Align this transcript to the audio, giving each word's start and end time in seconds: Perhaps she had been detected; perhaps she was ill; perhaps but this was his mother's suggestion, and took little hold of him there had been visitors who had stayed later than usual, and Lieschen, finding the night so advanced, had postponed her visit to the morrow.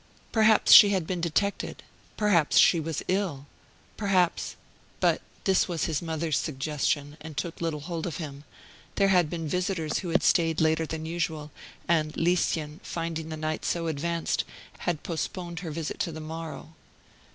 Perhaps 0.31 0.71
she 0.71 0.89
had 0.89 1.05
been 1.05 1.21
detected; 1.21 1.83
perhaps 2.17 2.57
she 2.57 2.79
was 2.79 3.03
ill; 3.07 3.45
perhaps 3.97 4.55
but 4.99 5.21
this 5.43 5.67
was 5.67 5.85
his 5.85 6.01
mother's 6.01 6.39
suggestion, 6.39 7.17
and 7.21 7.37
took 7.37 7.61
little 7.61 7.81
hold 7.81 8.07
of 8.07 8.17
him 8.17 8.43
there 8.95 9.09
had 9.09 9.29
been 9.29 9.47
visitors 9.47 9.99
who 9.99 10.09
had 10.09 10.23
stayed 10.23 10.59
later 10.59 10.87
than 10.87 11.05
usual, 11.05 11.51
and 11.87 12.17
Lieschen, 12.17 12.79
finding 12.81 13.29
the 13.29 13.37
night 13.37 13.63
so 13.63 13.85
advanced, 13.85 14.43
had 14.79 15.03
postponed 15.03 15.59
her 15.59 15.69
visit 15.69 15.99
to 15.99 16.11
the 16.11 16.19
morrow. 16.19 16.73